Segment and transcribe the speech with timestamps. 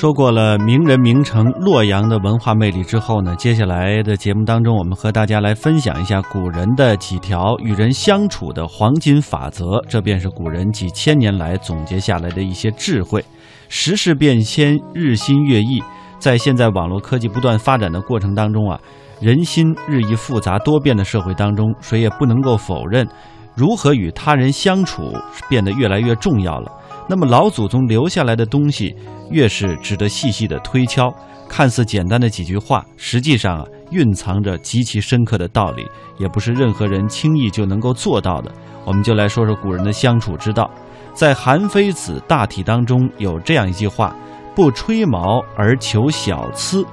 [0.00, 9.78] 说过了名人名城洛阳的文化魅力之后呢，接下来的节目当中，我们和大家来分享一下古人的几条与人相处的黄金法则。
[9.90, 13.22] 这便是古人几千年来总结下来的一些智慧。
[13.68, 15.82] 时事变迁，日新月异，
[16.18, 18.80] 在现在网络科技不断发展的过程当中啊，
[19.20, 23.06] 人心日益复杂多变的社会当中，谁也不能够否认，
[23.54, 25.12] 如何与他人相处
[25.50, 26.72] 变得越来越重要了。
[27.10, 28.94] 那么老祖宗留下来的东西，
[29.32, 31.12] 越是值得细细的推敲。
[31.48, 35.84] 看似简单的几句话，实际上啊，蕴藏着极其深刻的道理，
[36.18, 38.52] 也不是任何人轻易就能够做到的。
[38.84, 40.70] 我们就来说说古人的相处之道。
[41.12, 44.14] 在《韩非子·大体》当中有这样一句话
[44.54, 46.86] ：“不吹毛而求小疵。”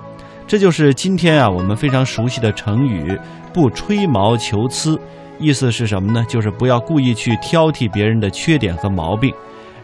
[0.48, 3.16] 这就是今天啊我们非常熟悉的成语
[3.54, 5.00] “不吹毛求疵”。
[5.38, 6.26] 意思是什么呢？
[6.28, 9.31] 就是不要故意去挑剔别人的缺点和毛病。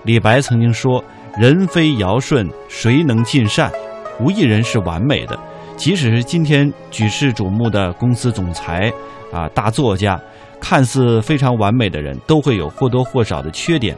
[0.04, 1.04] 李白曾经说
[1.40, 3.72] ：“人非尧舜，谁能尽善？
[4.20, 5.40] 无一人是完美的。
[5.78, 8.92] 即使是今天举世瞩目的公司总裁，
[9.32, 10.20] 啊，大作家，
[10.60, 13.96] 看似非常完美的人，都会有或多或少的缺点。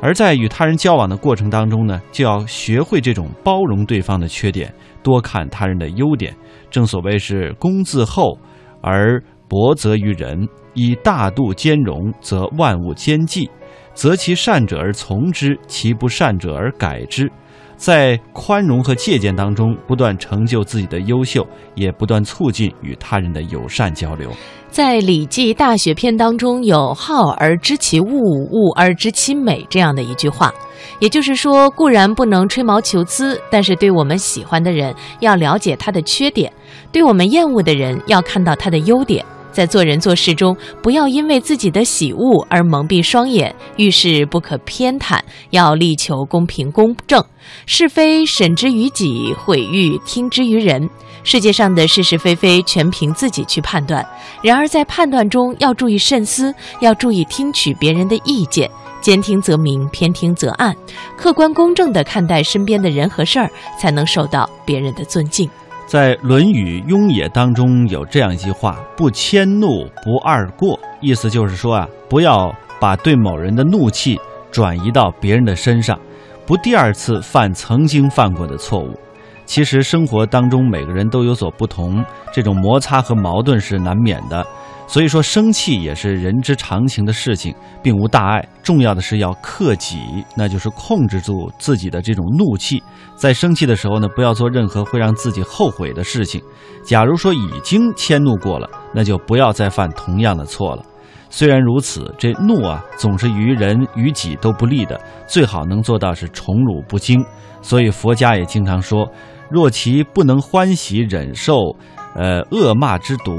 [0.00, 6.34] 而在与他人交往的过程当中呢，就要学会这种包容对方的缺点，多看他人的优点。
[6.70, 8.38] 正所谓是公自厚
[8.80, 13.50] 而薄责于人，以大度兼容，则万物兼济。”
[13.94, 17.30] 择其善者而从之，其不善者而改之，
[17.76, 24.30] 在宽容和借鉴当中，不断成就自己的优秀，也不断促进与他人的友善交流。
[24.70, 30.50] 在《礼记·大学篇》当中有“好而知其物，物而知其美”这样的一句话，
[30.98, 36.50] 也就是说，固然不能吹毛求疵，但是对我们喜欢的人，要了解他的缺点；
[36.90, 39.22] 对我们厌恶的人，要看到他的优点。
[39.52, 47.22] 在做人做事中，不要因为自己的喜恶而蒙蔽双眼，遇事不可偏袒，要力求公平公正。
[47.66, 50.88] 是非审之于己，毁誉听之于人。
[51.24, 54.04] 世界上的是是非非，全凭自己去判断。
[54.42, 58.68] 然而在判断中要注意慎思，要注意听取别人的意见，
[59.00, 60.74] 兼听则明，偏听则暗。
[61.16, 65.48] 客观公正地看待身边的人和事儿，才能受到别人的尊敬。
[65.86, 74.18] 在《论语·雍也》当中有这样一句话：“不迁怒，不贰过。”意思就是说啊，不要把对某人的怒气
[74.50, 75.98] 转移到别人的身上，
[76.46, 78.98] 不第二次犯曾经犯过的错误。
[79.44, 84.46] 其实生活当中每个人都有所不同，这种摩擦和矛盾是难免的。
[84.92, 88.46] 所以说，生气也是人之常情的事情，并无大碍。
[88.62, 89.98] 重要的是要克己，
[90.36, 92.82] 那就是控制住自己的这种怒气。
[93.16, 96.42] 在生气的时候呢，不要做任何会让自己后悔的事情。
[96.84, 100.84] 假如说已经迁怒过了，那就不要再犯同样的错了。
[101.30, 105.00] 虽然如此，这怒啊，总是于人于己都不利的。
[105.26, 107.24] 最好能做到是宠辱不惊。
[107.62, 109.10] 所以佛家也经常说：
[109.48, 111.74] 若其不能欢喜忍受，
[112.14, 113.32] 呃，恶骂之毒。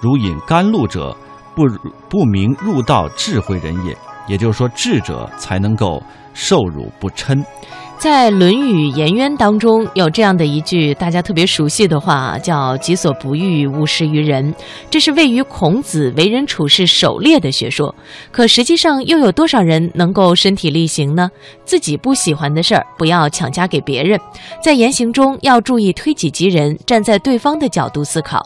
[0.00, 1.16] 如饮甘露者，
[1.54, 1.62] 不
[2.08, 3.96] 不明入道智慧人也。
[4.28, 6.02] 也就是说，智者才能够
[6.34, 7.40] 受辱不嗔。
[7.98, 14.54] 在《论语颜渊》当中，有这样的一句大家特别熟悉的话，叫“己所不欲，勿施于人”。
[14.90, 17.92] 这是位于孔子为人处事首列的学说。
[18.30, 21.28] 可实际上，又有多少人能够身体力行呢？
[21.64, 24.20] 自己不喜欢的事儿，不要强加给别人。
[24.62, 28.40] 在言行中，要注意推己及人，站在对方的角度思考。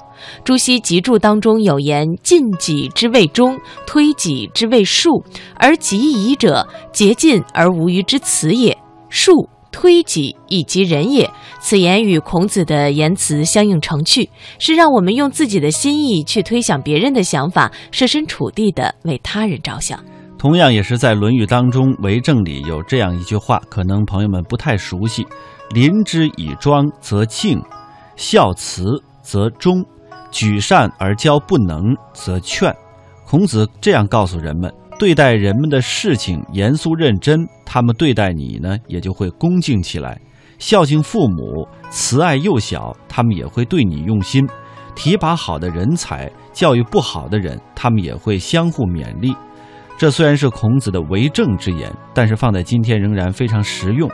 [0.44, 5.22] 朱熹集注当中有言：“尽己之谓忠，推己之谓术。
[5.56, 8.76] 而己矣者，竭尽而无余之辞也。”
[9.10, 20.02] 术推己以及人也，此言与孔子的言辞相映成趣，是让我们用自己的心意去推想别人的想法，设身处地的为他人着想。
[20.38, 25.26] 同样也是在《论语》当中，《为政》里有这样一句话，可能朋友们不太熟悉
[25.74, 27.62] ：“临之以庄则敬，
[28.16, 28.84] 孝慈
[29.22, 29.84] 则忠，
[30.30, 32.74] 举善而教不能则劝。”
[33.28, 34.72] 孔子这样告诉人们。
[35.00, 40.14] 对待人们的事情严肃认真，他们对待你呢也就会恭敬起来；
[40.58, 44.44] 孝敬父母、慈爱幼小，他们也会对你用心；
[44.94, 49.34] 提拔好的人才，教育不好的人，他们也会相互勉励。
[49.96, 54.06] 这虽然是孔子的为政之言，但是放在今天仍然非常实用。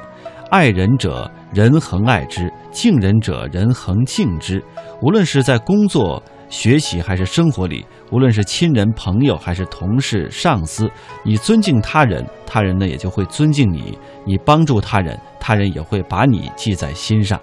[0.52, 4.62] 爱人者，人恒爱之；敬人者，人恒敬之。
[5.02, 6.22] 无论是在工作。
[6.48, 10.90] 学习还是生活里，无论是亲人、朋友还是同事、上司，
[11.24, 17.40] 你尊敬他人，他人呢也就会尊敬你；你帮助他人，他人也会把你记在心上。